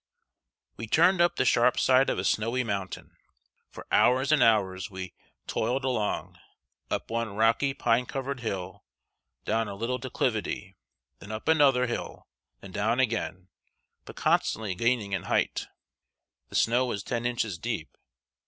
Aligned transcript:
]We 0.77 0.87
turned 0.87 1.21
up 1.21 1.35
the 1.35 1.45
sharp 1.45 1.77
side 1.79 2.09
of 2.09 2.17
a 2.17 2.23
snowy 2.23 2.63
mountain. 2.63 3.11
For 3.69 3.85
hours 3.91 4.31
and 4.31 4.41
hours 4.41 4.89
we 4.89 5.13
toiled 5.45 5.85
along, 5.85 6.39
up 6.89 7.11
one 7.11 7.35
rocky, 7.35 7.75
pine 7.75 8.07
covered 8.07 8.39
hill, 8.39 8.83
down 9.45 9.67
a 9.67 9.75
little 9.75 9.99
declivity, 9.99 10.75
then 11.19 11.31
up 11.31 11.47
another 11.47 11.85
hill, 11.85 12.27
then 12.61 12.71
down 12.71 12.99
again, 12.99 13.49
but 14.03 14.15
constantly 14.15 14.73
gaining 14.73 15.13
in 15.13 15.25
hight. 15.25 15.67
The 16.49 16.55
snow 16.55 16.87
was 16.87 17.03
ten 17.03 17.27
inches 17.27 17.59
deep. 17.59 17.95